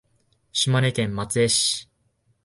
[0.51, 1.87] 島根県松江市